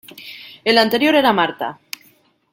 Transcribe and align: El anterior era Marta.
El 0.63 0.79
anterior 0.79 1.13
era 1.13 1.31
Marta. 1.31 1.77